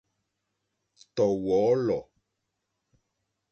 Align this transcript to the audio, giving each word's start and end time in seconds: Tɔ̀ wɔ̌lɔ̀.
Tɔ̀ 1.15 1.31
wɔ̌lɔ̀. 1.45 2.03